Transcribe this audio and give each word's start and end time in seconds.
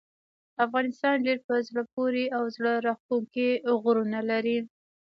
افغانستان 0.65 1.15
ډیر 1.25 1.39
په 1.47 1.53
زړه 1.67 1.83
پورې 1.93 2.23
او 2.37 2.43
زړه 2.55 2.73
راښکونکي 2.87 3.47
غرونه 3.83 4.19
لري. 4.29 4.57